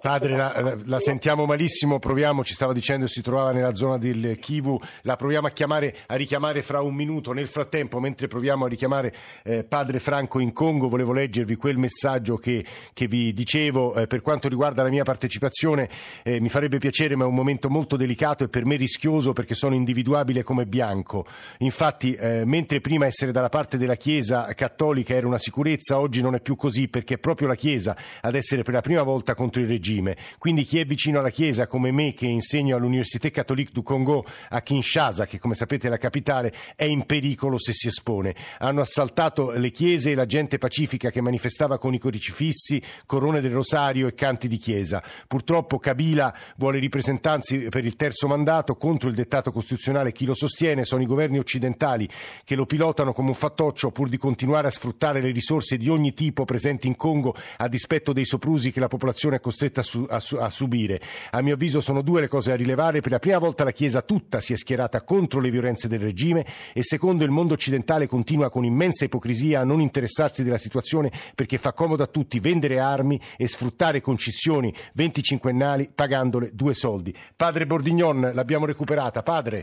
Padre, 0.00 0.36
la, 0.36 0.76
la- 0.84 1.00
sentiamo 1.00 1.44
malissimo, 1.46 1.98
proviamo, 1.98 2.44
ci 2.44 2.54
stava 2.54 2.72
dicendo 2.72 3.06
si 3.06 3.22
trovava 3.22 3.52
nella 3.52 3.74
zona 3.74 3.98
del 3.98 4.38
Kivu, 4.38 4.78
la 5.02 5.16
proviamo 5.16 5.46
a, 5.46 5.50
chiamare, 5.50 5.94
a 6.06 6.14
richiamare 6.14 6.62
fra 6.62 6.80
un 6.80 6.94
minuto. 6.94 7.32
Nel 7.32 7.46
frattempo, 7.48 8.00
mentre 8.00 8.26
proviamo 8.28 8.64
a 8.64 8.68
richiamare 8.68 9.14
eh, 9.44 9.64
Padre 9.64 9.98
Franco 9.98 10.40
in 10.40 10.52
Congo, 10.52 10.88
volevo 10.88 11.12
leggervi 11.12 11.56
quel 11.56 11.78
messaggio 11.78 12.36
che, 12.36 12.64
che 12.92 13.06
vi 13.06 13.32
dicevo. 13.32 13.94
Eh, 13.94 14.06
per 14.06 14.22
quanto 14.22 14.48
riguarda 14.48 14.82
la 14.82 14.88
mia 14.88 15.04
partecipazione, 15.04 15.88
eh, 16.22 16.40
mi 16.40 16.48
farebbe 16.48 16.78
piacere, 16.78 17.16
ma 17.16 17.24
è 17.24 17.26
un 17.26 17.34
momento 17.34 17.68
molto 17.68 17.96
delicato 17.96 18.44
e 18.44 18.48
per 18.48 18.64
me 18.64 18.76
rischioso 18.76 19.32
perché 19.32 19.54
sono 19.54 19.74
individuabile 19.74 20.42
come 20.42 20.66
bianco. 20.66 21.26
Infatti, 21.58 22.14
eh, 22.14 22.44
mentre 22.44 22.80
prima 22.80 23.06
essere 23.06 23.32
dalla 23.32 23.48
parte 23.48 23.76
della 23.76 23.96
Chiesa 23.96 24.52
cattolica 24.54 25.14
era 25.14 25.26
una 25.26 25.38
sicurezza, 25.38 25.98
oggi 25.98 26.22
non 26.22 26.34
è 26.34 26.40
più 26.40 26.56
così 26.56 26.88
perché 26.88 27.14
è 27.14 27.18
proprio 27.42 27.48
la 27.48 27.54
Chiesa 27.54 27.96
ad 28.20 28.34
essere 28.34 28.62
per 28.62 28.74
la 28.74 28.80
prima 28.80 29.02
volta 29.02 29.34
contro 29.34 29.60
il 29.60 29.68
regime. 29.68 30.16
Quindi 30.38 30.64
chi 30.64 30.78
è 30.78 30.84
vicino 30.84 31.18
alla 31.18 31.30
Chiesa, 31.30 31.66
come 31.66 31.90
me 31.90 32.14
che 32.14 32.26
insegno 32.26 32.76
all'Université 32.76 33.30
Catholique 33.30 33.72
du 33.72 33.82
Congo 33.82 34.24
a 34.48 34.62
Kinshasa, 34.62 35.26
che 35.26 35.38
come 35.38 35.54
sapete 35.54 35.88
è 35.88 35.90
la 35.90 35.98
capitale, 35.98 36.52
è 36.76 36.84
in 36.84 37.04
pericolo 37.04 37.58
se 37.58 37.72
si 37.72 37.88
espone. 37.88 38.34
Hanno 38.58 38.80
assaltato 38.80 39.50
le 39.50 39.70
chiese 39.70 40.12
e 40.12 40.14
la 40.14 40.26
gente 40.26 40.58
pacifica 40.58 41.10
che 41.10 41.20
manifestava 41.20 41.78
con 41.78 41.94
i 41.94 41.98
crocifissi, 41.98 42.82
corone 43.06 43.40
del 43.40 43.52
rosario 43.52 44.06
e 44.06 44.14
canti 44.14 44.48
di 44.48 44.58
chiesa. 44.58 45.02
Purtroppo 45.26 45.78
Kabila 45.78 46.34
vuole 46.56 46.78
ripresentanze 46.78 47.68
per 47.68 47.84
il 47.84 47.96
terzo 47.96 48.28
mandato 48.28 48.76
contro 48.76 49.08
il 49.08 49.14
dettato 49.14 49.50
costituzionale. 49.50 50.12
Chi 50.12 50.24
lo 50.24 50.34
sostiene 50.34 50.84
sono 50.84 51.02
i 51.02 51.06
governi 51.06 51.38
occidentali 51.38 52.08
che 52.44 52.54
lo 52.54 52.66
pilotano 52.66 53.12
come 53.12 53.28
un 53.28 53.34
fattoccio 53.34 53.90
pur 53.90 54.08
di 54.08 54.16
continuare 54.16 54.68
a 54.68 54.70
sfruttare 54.70 55.20
le 55.20 55.30
risorse 55.30 55.76
di 55.76 55.88
ogni 55.88 56.12
tipo 56.14 56.44
presenti 56.44 56.86
in 56.86 56.96
Congo 56.96 57.31
a 57.56 57.68
dispetto 57.68 58.12
dei 58.12 58.24
soprusi 58.24 58.70
che 58.72 58.80
la 58.80 58.88
popolazione 58.88 59.36
è 59.36 59.40
costretta 59.40 59.80
a, 59.80 59.84
su- 59.84 60.06
a 60.08 60.20
su- 60.20 60.36
a 60.36 60.50
subire. 60.50 61.00
A 61.30 61.40
mio 61.42 61.54
avviso 61.54 61.80
sono 61.80 62.02
due 62.02 62.20
le 62.20 62.28
cose 62.28 62.50
da 62.50 62.56
rilevare. 62.56 63.00
Per 63.00 63.10
la 63.12 63.18
prima 63.18 63.38
volta 63.38 63.64
la 63.64 63.72
Chiesa 63.72 64.02
tutta 64.02 64.40
si 64.40 64.52
è 64.52 64.56
schierata 64.56 65.02
contro 65.02 65.40
le 65.40 65.50
violenze 65.50 65.88
del 65.88 66.00
regime 66.00 66.44
e 66.72 66.82
secondo 66.82 67.24
il 67.24 67.30
mondo 67.30 67.54
occidentale 67.54 68.06
continua 68.06 68.50
con 68.50 68.64
immensa 68.64 69.04
ipocrisia 69.04 69.60
a 69.60 69.64
non 69.64 69.80
interessarsi 69.80 70.42
della 70.42 70.58
situazione 70.58 71.10
perché 71.34 71.58
fa 71.58 71.72
comodo 71.72 72.02
a 72.02 72.06
tutti 72.06 72.38
vendere 72.40 72.78
armi 72.78 73.20
e 73.36 73.46
sfruttare 73.48 74.00
concessioni 74.00 74.72
25ennali 74.96 75.88
pagandole 75.94 76.50
due 76.52 76.74
soldi. 76.74 77.14
Padre 77.36 77.66
Bordignon, 77.66 78.30
l'abbiamo 78.34 78.66
recuperata. 78.66 79.22
Padre. 79.22 79.62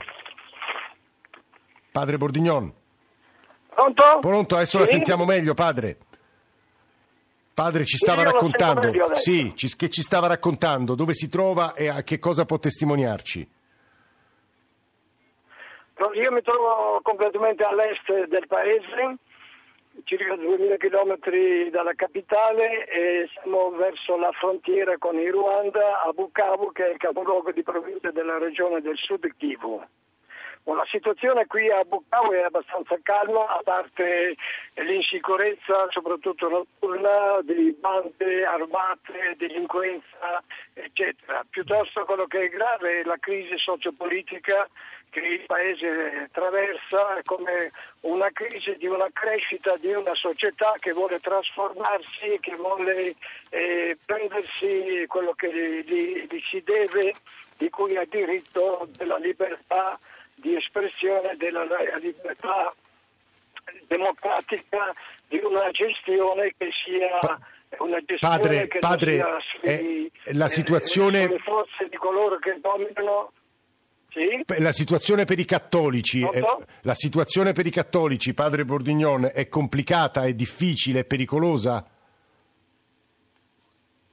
Padre 1.91 2.17
Bordignon. 2.17 2.73
Pronto? 3.73 4.03
Pronto, 4.19 4.55
adesso 4.55 4.77
la 4.77 4.85
Sì? 4.85 4.91
sentiamo 4.93 5.25
meglio, 5.25 5.53
padre. 5.53 5.97
Padre 7.59 7.83
ci 7.83 7.97
stava 7.97 8.23
raccontando, 8.23 9.13
sì, 9.15 9.53
ci- 9.53 9.75
che 9.75 9.89
ci 9.89 10.01
stava 10.01 10.27
raccontando, 10.27 10.95
dove 10.95 11.13
si 11.13 11.27
trova 11.27 11.73
e 11.73 11.89
a 11.89 12.03
che 12.03 12.17
cosa 12.17 12.45
può 12.45 12.57
testimoniarci. 12.57 13.39
Io 16.13 16.31
mi 16.31 16.41
trovo 16.41 17.01
completamente 17.03 17.63
all'est 17.63 18.27
del 18.27 18.47
paese, 18.47 19.17
circa 20.05 20.37
2000 20.37 20.77
km 20.77 21.19
dalla 21.69 21.93
capitale 21.95 22.87
e 22.87 23.27
siamo 23.33 23.71
verso 23.71 24.15
la 24.15 24.31
frontiera 24.31 24.97
con 24.97 25.19
il 25.19 25.29
Ruanda 25.29 26.01
a 26.03 26.13
Bukavu 26.13 26.71
che 26.71 26.87
è 26.87 26.91
il 26.91 26.97
capoluogo 26.97 27.51
di 27.51 27.63
provincia 27.63 28.09
della 28.11 28.37
regione 28.37 28.79
del 28.79 28.95
sud 28.95 29.27
Kivu. 29.35 29.83
La 30.63 30.85
situazione 30.87 31.47
qui 31.47 31.69
a 31.69 31.83
Bukavu 31.83 32.31
è 32.31 32.43
abbastanza 32.43 32.97
calma, 33.01 33.47
a 33.47 33.61
parte 33.63 34.35
l'insicurezza, 34.75 35.87
soprattutto 35.89 36.47
notturna, 36.47 37.39
di 37.41 37.75
bande 37.79 38.45
armate, 38.45 39.35
delinquenza, 39.37 40.43
eccetera. 40.73 41.43
Piuttosto 41.49 42.05
quello 42.05 42.27
che 42.27 42.43
è 42.43 42.49
grave 42.49 42.99
è 42.99 43.03
la 43.03 43.17
crisi 43.19 43.57
sociopolitica 43.57 44.69
che 45.09 45.19
il 45.19 45.45
Paese 45.47 45.87
attraversa, 46.25 47.19
come 47.25 47.71
una 48.01 48.29
crisi 48.31 48.75
di 48.77 48.85
una 48.85 49.07
crescita 49.11 49.75
di 49.77 49.91
una 49.91 50.13
società 50.13 50.75
che 50.79 50.91
vuole 50.91 51.19
trasformarsi, 51.19 52.37
che 52.39 52.55
vuole 52.55 53.15
eh, 53.49 53.97
prendersi 54.05 55.05
quello 55.07 55.33
che 55.33 55.83
gli- 55.83 56.27
gli 56.29 56.39
si 56.49 56.61
deve, 56.63 57.13
di 57.57 57.69
cui 57.69 57.97
ha 57.97 58.05
diritto 58.05 58.87
della 58.95 59.17
libertà 59.17 59.99
di 60.41 60.55
espressione, 60.55 61.35
della 61.37 61.63
libertà 62.01 62.73
democratica 63.87 64.93
di 65.27 65.39
una 65.43 65.69
gestione 65.71 66.53
che 66.57 66.69
sia 66.83 67.37
una 67.77 67.99
gestione 67.99 68.37
padre, 68.37 68.67
che 68.67 68.79
padre 68.79 69.09
sia 69.11 69.37
sui, 69.39 70.11
eh, 70.23 70.33
la 70.33 70.47
situazione... 70.47 71.19
eh, 71.21 71.23
sulle 71.25 71.39
forze 71.39 71.87
di 71.89 71.97
coloro 71.97 72.37
che 72.39 72.57
dominano. 72.59 73.31
Sì? 74.09 74.43
La 74.59 74.71
situazione 74.71 75.25
per 75.25 75.37
i 75.37 75.45
cattolici, 75.45 76.21
è- 76.23 76.39
so. 76.39 76.63
la 76.81 76.95
situazione 76.95 77.53
per 77.53 77.67
i 77.67 77.69
cattolici, 77.69 78.33
padre 78.33 78.65
Bordignon, 78.65 79.29
è 79.31 79.47
complicata, 79.47 80.23
è 80.23 80.33
difficile, 80.33 81.01
è 81.01 81.05
pericolosa? 81.05 81.85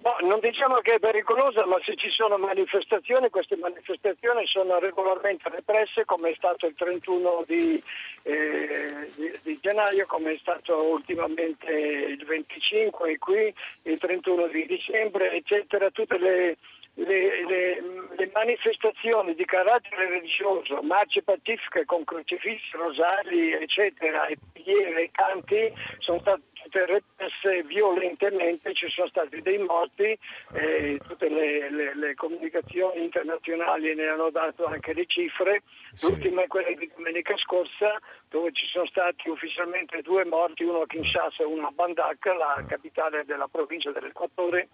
No, 0.07 0.15
non 0.21 0.39
diciamo 0.39 0.77
che 0.83 0.95
è 0.95 0.99
pericolosa, 1.01 1.67
ma 1.67 1.81
se 1.85 1.97
ci 1.97 2.09
sono 2.11 2.39
manifestazioni, 2.39 3.29
queste 3.29 3.57
manifestazioni 3.57 4.47
sono 4.47 4.79
regolarmente 4.79 5.49
represse, 5.49 6.05
come 6.05 6.31
è 6.31 6.35
stato 6.37 6.67
il 6.67 6.75
31 6.77 7.43
di, 7.45 7.83
eh, 8.23 9.11
di- 9.17 9.37
di 9.43 9.59
gennaio, 9.61 10.07
come 10.07 10.31
è 10.31 10.37
stato 10.37 10.81
ultimamente 10.81 11.73
il 11.73 12.25
25 12.25 13.11
e 13.11 13.19
qui 13.19 13.53
il 13.83 13.99
31 13.99 14.47
di 14.47 14.65
dicembre, 14.67 15.33
eccetera. 15.33 15.91
Tutte 15.91 16.19
le, 16.19 16.57
le- 16.99 17.45
le- 17.45 17.83
le 18.17 18.31
manifestazioni 18.33 19.35
di 19.35 19.45
carattere 19.45 20.09
religioso, 20.09 20.81
marce 20.83 21.23
pacifiche 21.23 21.85
con 21.85 22.05
crocifissi, 22.05 22.71
rosari, 22.73 23.53
eccetera, 23.53 24.27
e 24.27 24.39
preghiere 24.53 25.03
e 25.03 25.11
canti 25.13 25.71
sono 25.99 26.19
state 26.21 26.41
tutte 26.55 26.87
represse 26.87 27.63
violentemente, 27.65 28.73
ci 28.73 28.89
sono 28.89 29.09
stati 29.09 29.43
dei 29.43 29.59
morti, 29.59 30.19
eh, 30.53 31.01
tutte 31.07 31.29
le, 31.29 31.71
le- 31.71 31.95
le 31.95 32.15
comunicazioni 32.15 33.03
internazionali 33.05 33.95
ne 33.95 34.07
hanno 34.09 34.31
dato 34.31 34.67
anche 34.67 34.95
le 34.95 35.05
cifre, 35.07 35.63
Sì. 35.97 36.07
l'ultima 36.07 36.43
è 36.43 36.47
quella 36.47 36.73
di 36.73 36.91
domenica 36.97 37.37
scorsa 37.37 37.99
dove 38.31 38.53
ci 38.53 38.67
sono 38.67 38.87
stati 38.87 39.29
ufficialmente 39.29 40.01
due 40.01 40.25
morti, 40.25 40.65
uno 40.65 40.81
a 40.81 40.87
Kinshasa 40.87 41.43
e 41.43 41.47
uno 41.47 41.67
a 41.67 41.71
Bandak, 41.71 42.25
la 42.25 42.65
capitale 42.67 43.25
della 43.27 43.49
provincia 43.49 43.91
dell'Equatore. 43.93 44.69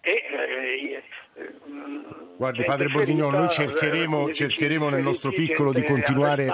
E, 0.00 0.10
eh, 0.10 1.02
eh, 1.34 1.54
Guardi, 2.36 2.64
padre 2.64 2.88
Bordignon, 2.88 3.32
noi 3.32 3.48
cercheremo, 3.48 4.28
eh, 4.28 4.32
cercheremo 4.32 4.88
nel 4.88 5.02
nostro 5.02 5.30
piccolo 5.30 5.72
di 5.72 5.82
continuare, 5.82 6.48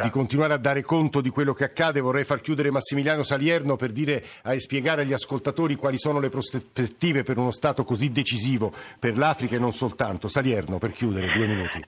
di 0.00 0.10
continuare 0.10 0.54
a 0.54 0.56
dare 0.56 0.82
conto 0.82 1.20
di 1.20 1.30
quello 1.30 1.52
che 1.52 1.64
accade. 1.64 2.00
Vorrei 2.00 2.24
far 2.24 2.40
chiudere 2.40 2.70
Massimiliano 2.70 3.22
Salierno 3.22 3.76
per 3.76 3.90
dire 3.90 4.24
e 4.44 4.58
spiegare 4.60 5.02
agli 5.02 5.12
ascoltatori 5.12 5.74
quali 5.74 5.98
sono 5.98 6.20
le 6.20 6.28
prospettive 6.28 7.22
per 7.22 7.38
uno 7.38 7.50
Stato 7.50 7.84
così 7.84 8.10
decisivo 8.10 8.72
per 8.98 9.18
l'Africa 9.18 9.56
e 9.56 9.58
non 9.58 9.72
soltanto. 9.72 10.28
Salierno, 10.28 10.78
per 10.78 10.92
chiudere, 10.92 11.26
due 11.26 11.46
minuti. 11.46 11.84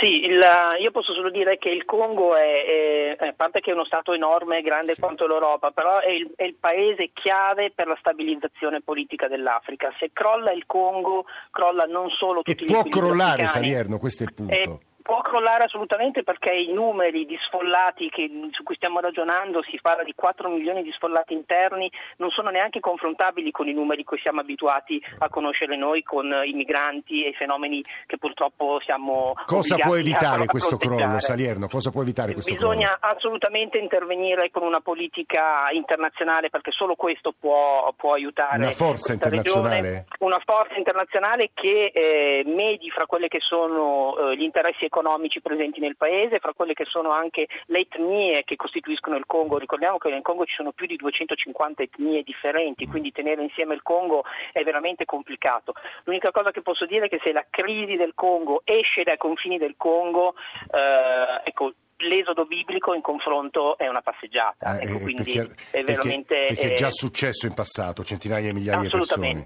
Sì, 0.00 0.24
il- 0.24 0.44
io 0.80 0.90
posso 0.90 1.14
solo 1.14 1.30
dire 1.30 1.56
che 1.56 1.70
il 1.70 1.84
Congo 1.86 2.36
è, 2.36 3.16
è- 3.18 3.26
a 3.26 3.32
parte 3.34 3.60
che 3.60 3.70
è 3.70 3.72
uno 3.72 3.86
Stato 3.86 4.12
enorme, 4.12 4.60
grande 4.60 4.94
quanto 4.98 5.26
l'Europa, 5.26 5.70
però 5.70 5.98
è 6.00 6.10
il, 6.10 6.30
è 6.36 6.44
il 6.44 6.56
paese 6.60 7.10
chiave 7.14 7.70
per 7.74 7.86
la 7.86 7.96
stabilizzazione 7.98 8.82
politica 8.82 9.28
dell'Africa. 9.28 9.90
Se 9.98 10.10
crolla 10.12 10.52
il 10.52 10.64
Congo, 10.66 11.24
crolla 11.50 11.84
non 11.84 12.10
solo 12.10 12.40
E 12.40 12.54
tutti 12.54 12.64
gli 12.64 12.66
può 12.66 12.80
equilibri 12.80 13.00
crollare, 13.08 13.42
africani. 13.44 13.48
Salierno, 13.64 13.98
questo 13.98 14.22
è 14.22 14.26
il 14.26 14.34
punto. 14.34 14.80
Può 15.08 15.22
crollare 15.22 15.64
assolutamente 15.64 16.22
perché 16.22 16.52
i 16.52 16.70
numeri 16.70 17.24
di 17.24 17.34
sfollati 17.46 18.10
che- 18.10 18.28
su 18.50 18.62
cui 18.62 18.74
stiamo 18.74 19.00
ragionando, 19.00 19.62
si 19.62 19.78
parla 19.80 20.02
di 20.02 20.12
4 20.14 20.50
milioni 20.50 20.82
di 20.82 20.92
sfollati 20.92 21.32
interni, 21.32 21.90
non 22.18 22.28
sono 22.28 22.50
neanche 22.50 22.78
confrontabili 22.80 23.50
con 23.50 23.66
i 23.68 23.72
numeri 23.72 24.04
che 24.04 24.18
siamo 24.20 24.40
abituati 24.40 25.02
a 25.20 25.30
conoscere 25.30 25.78
noi 25.78 26.02
con 26.02 26.30
i 26.44 26.52
migranti 26.52 27.24
e 27.24 27.30
i 27.30 27.32
fenomeni 27.32 27.82
che 28.04 28.18
purtroppo 28.18 28.80
siamo 28.84 29.32
Cosa 29.46 29.76
può 29.76 29.96
evitare 29.96 30.44
questo 30.44 30.76
crollo. 30.76 31.20
Salierno? 31.20 31.68
Cosa 31.68 31.90
può 31.90 32.02
evitare 32.02 32.34
questo 32.34 32.52
Bisogna 32.52 32.98
assolutamente 33.00 33.78
intervenire 33.78 34.50
con 34.50 34.62
una 34.62 34.80
politica 34.80 35.70
internazionale 35.72 36.50
perché 36.50 36.70
solo 36.70 36.96
questo 36.96 37.32
può, 37.32 37.90
può 37.96 38.12
aiutare 38.12 38.58
Una 38.58 38.72
forza 38.72 39.14
internazionale? 39.14 39.80
regione. 39.80 40.04
Una 40.18 40.40
forza 40.44 40.76
internazionale 40.76 41.48
che 41.54 41.92
eh, 41.94 42.42
medi 42.44 42.90
fra 42.90 43.06
quelli 43.06 43.28
che 43.28 43.40
sono 43.40 44.14
eh, 44.18 44.36
gli 44.36 44.42
interessi 44.42 44.84
economici 44.84 44.96
presenti 45.40 45.80
nel 45.80 45.96
paese, 45.96 46.38
fra 46.38 46.52
quelle 46.52 46.74
che 46.74 46.84
sono 46.84 47.10
anche 47.10 47.46
le 47.66 47.80
etnie 47.80 48.44
che 48.44 48.56
costituiscono 48.56 49.16
il 49.16 49.26
Congo. 49.26 49.58
Ricordiamo 49.58 49.98
che 49.98 50.10
nel 50.10 50.22
Congo 50.22 50.44
ci 50.44 50.54
sono 50.54 50.72
più 50.72 50.86
di 50.86 50.96
250 50.96 51.82
etnie 51.82 52.22
differenti, 52.22 52.86
quindi 52.86 53.12
tenere 53.12 53.42
insieme 53.42 53.74
il 53.74 53.82
Congo 53.82 54.24
è 54.52 54.62
veramente 54.62 55.04
complicato. 55.04 55.74
L'unica 56.04 56.30
cosa 56.30 56.50
che 56.50 56.62
posso 56.62 56.86
dire 56.86 57.06
è 57.06 57.08
che 57.08 57.20
se 57.22 57.32
la 57.32 57.44
crisi 57.48 57.96
del 57.96 58.12
Congo 58.14 58.62
esce 58.64 59.02
dai 59.02 59.16
confini 59.16 59.58
del 59.58 59.74
Congo, 59.76 60.34
eh, 60.70 61.42
ecco, 61.44 61.72
l'esodo 61.98 62.44
biblico 62.44 62.94
in 62.94 63.00
confronto 63.00 63.76
è 63.76 63.88
una 63.88 64.02
passeggiata. 64.02 64.78
Eh, 64.78 64.84
ecco, 64.84 64.98
eh, 64.98 65.00
quindi 65.00 65.22
perché, 65.32 65.54
è 65.70 65.82
veramente 65.82 66.34
perché- 66.34 66.54
perché 66.54 66.72
è 66.72 66.76
già 66.76 66.86
eh, 66.88 66.92
successo 66.92 67.46
in 67.46 67.54
passato, 67.54 68.04
centinaia 68.04 68.48
e 68.48 68.52
migliaia 68.52 68.80
di 68.80 68.88
persone. 68.88 69.44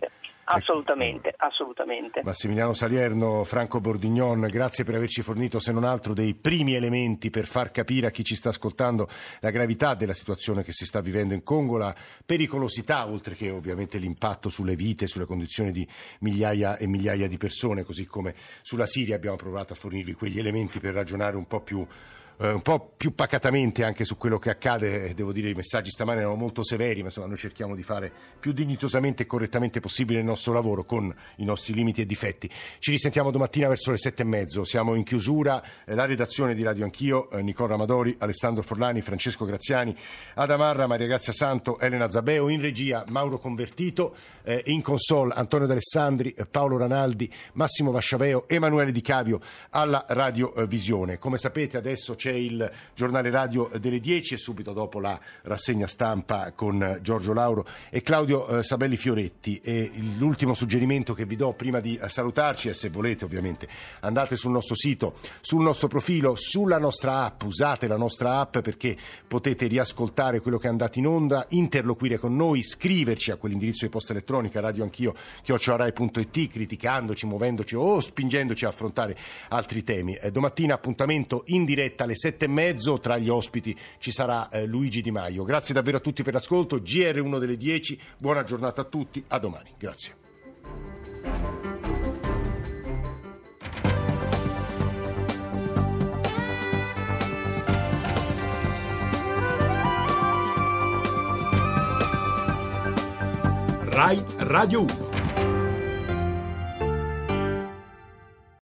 Assolutamente, 0.54 1.28
Ecco. 1.28 1.44
assolutamente, 1.44 1.80
assolutamente. 1.82 2.22
Massimiliano 2.22 2.72
Salierno, 2.72 3.44
Franco 3.44 3.80
Bordignon, 3.80 4.40
grazie 4.50 4.84
per 4.84 4.94
averci 4.94 5.22
fornito 5.22 5.58
se 5.58 5.72
non 5.72 5.84
altro 5.84 6.14
dei 6.14 6.34
primi 6.34 6.74
elementi 6.74 7.30
per 7.30 7.46
far 7.46 7.70
capire 7.70 8.06
a 8.06 8.10
chi 8.10 8.24
ci 8.24 8.34
sta 8.34 8.50
ascoltando 8.50 9.08
la 9.40 9.50
gravità 9.50 9.94
della 9.94 10.12
situazione 10.12 10.62
che 10.62 10.72
si 10.72 10.84
sta 10.84 11.00
vivendo 11.00 11.34
in 11.34 11.42
Congo, 11.42 11.76
la 11.78 11.94
pericolosità, 12.24 13.06
oltre 13.08 13.34
che 13.34 13.50
ovviamente 13.50 13.98
l'impatto 13.98 14.48
sulle 14.48 14.76
vite, 14.76 15.06
sulle 15.06 15.26
condizioni 15.26 15.72
di 15.72 15.86
migliaia 16.20 16.76
e 16.76 16.86
migliaia 16.86 17.28
di 17.28 17.38
persone, 17.38 17.84
così 17.84 18.06
come 18.06 18.34
sulla 18.62 18.86
Siria 18.86 19.16
abbiamo 19.16 19.36
provato 19.36 19.72
a 19.72 19.76
fornirvi 19.76 20.14
quegli 20.14 20.38
elementi 20.38 20.80
per 20.80 20.94
ragionare 20.94 21.36
un 21.36 21.46
po' 21.46 21.60
più 21.60 21.86
eh, 22.42 22.52
un 22.52 22.62
po' 22.62 22.92
più 22.96 23.14
pacatamente 23.14 23.84
anche 23.84 24.04
su 24.04 24.16
quello 24.16 24.38
che 24.38 24.50
accade, 24.50 25.10
Eh, 25.10 25.14
devo 25.14 25.32
dire 25.32 25.50
i 25.50 25.54
messaggi 25.54 25.90
stamani 25.90 26.20
erano 26.20 26.34
molto 26.34 26.62
severi, 26.62 27.00
ma 27.00 27.06
insomma 27.06 27.28
noi 27.28 27.36
cerchiamo 27.36 27.74
di 27.74 27.82
fare 27.82 28.12
più 28.40 28.52
dignitosamente 28.52 29.22
e 29.22 29.26
correttamente 29.26 29.80
possibile 29.80 30.18
il 30.18 30.24
nostro 30.24 30.52
lavoro 30.52 30.84
con 30.84 31.14
i 31.36 31.44
nostri 31.44 31.74
limiti 31.74 32.00
e 32.00 32.06
difetti. 32.06 32.50
Ci 32.78 32.90
risentiamo 32.90 33.30
domattina 33.30 33.68
verso 33.68 33.90
le 33.90 33.96
sette 33.96 34.22
e 34.22 34.26
mezzo, 34.26 34.64
siamo 34.64 34.94
in 34.94 35.04
chiusura, 35.04 35.62
Eh, 35.84 35.94
la 35.94 36.04
redazione 36.04 36.54
di 36.54 36.62
Radio 36.62 36.84
Anch'io, 36.84 37.30
eh, 37.30 37.42
Nicola 37.42 37.74
Amadori, 37.74 38.16
Alessandro 38.18 38.62
Forlani, 38.62 39.00
Francesco 39.02 39.44
Graziani, 39.44 39.94
Adamarra, 40.34 40.86
Maria 40.86 41.06
Grazia 41.06 41.32
Santo, 41.32 41.78
Elena 41.78 42.08
Zabeo, 42.08 42.48
in 42.48 42.60
regia 42.60 43.04
Mauro 43.08 43.38
Convertito, 43.38 44.14
eh, 44.42 44.62
in 44.66 44.82
console 44.82 45.32
Antonio 45.34 45.66
D'Alessandri, 45.66 46.32
eh, 46.32 46.46
Paolo 46.46 46.78
Ranaldi, 46.78 47.30
Massimo 47.54 47.90
Vasciaveo, 47.90 48.48
Emanuele 48.48 48.92
Di 48.92 49.00
Cavio 49.00 49.40
alla 49.70 50.04
radiovisione. 50.08 51.18
Come 51.18 51.36
sapete 51.36 51.76
adesso 51.76 52.14
c'è 52.14 52.31
il 52.34 52.70
giornale 52.94 53.30
radio 53.30 53.70
delle 53.78 54.00
10 54.00 54.34
e 54.34 54.36
subito 54.36 54.72
dopo 54.72 55.00
la 55.00 55.18
rassegna 55.42 55.86
stampa 55.86 56.52
con 56.52 56.98
Giorgio 57.02 57.32
Lauro 57.32 57.66
e 57.90 58.02
Claudio 58.02 58.46
eh, 58.46 58.62
Sabelli 58.62 58.96
Fioretti. 58.96 59.58
E 59.58 59.90
l'ultimo 60.18 60.54
suggerimento 60.54 61.14
che 61.14 61.24
vi 61.24 61.36
do 61.36 61.52
prima 61.52 61.80
di 61.80 61.98
salutarci 62.06 62.68
è 62.68 62.72
se 62.72 62.88
volete 62.88 63.24
ovviamente 63.24 63.68
andate 64.00 64.36
sul 64.36 64.50
nostro 64.50 64.74
sito, 64.74 65.14
sul 65.40 65.62
nostro 65.62 65.88
profilo, 65.88 66.34
sulla 66.34 66.78
nostra 66.78 67.24
app, 67.24 67.42
usate 67.42 67.86
la 67.86 67.96
nostra 67.96 68.38
app 68.40 68.58
perché 68.58 68.96
potete 69.26 69.66
riascoltare 69.66 70.40
quello 70.40 70.58
che 70.58 70.66
è 70.66 70.70
andato 70.70 70.98
in 70.98 71.06
onda, 71.06 71.46
interloquire 71.50 72.18
con 72.18 72.34
noi, 72.34 72.62
scriverci 72.62 73.30
a 73.30 73.36
quell'indirizzo 73.36 73.84
di 73.84 73.90
posta 73.90 74.12
elettronica 74.12 74.60
radioanchio 74.60 75.14
chiocciorai.it 75.42 76.48
criticandoci, 76.48 77.26
muovendoci 77.26 77.76
o 77.76 78.00
spingendoci 78.00 78.64
a 78.64 78.68
affrontare 78.68 79.16
altri 79.48 79.82
temi. 79.84 80.14
Eh, 80.14 80.30
domattina 80.30 80.74
appuntamento 80.74 81.42
in 81.46 81.64
diretta 81.64 82.04
alle 82.12 82.14
sette 82.14 82.44
e 82.44 82.48
mezzo 82.48 82.98
tra 82.98 83.16
gli 83.18 83.28
ospiti 83.28 83.76
ci 83.98 84.10
sarà 84.10 84.48
eh, 84.48 84.66
Luigi 84.66 85.00
Di 85.00 85.10
Maio. 85.10 85.44
Grazie 85.44 85.74
davvero 85.74 85.96
a 85.96 86.00
tutti 86.00 86.22
per 86.22 86.34
l'ascolto, 86.34 86.76
GR1 86.76 87.38
delle 87.38 87.56
10, 87.56 87.98
buona 88.18 88.44
giornata 88.44 88.82
a 88.82 88.84
tutti, 88.84 89.22
a 89.28 89.38
domani. 89.38 89.72
Grazie. 89.78 90.20
Rai 103.94 104.22
Radio 104.38 104.82
1. 104.82 105.11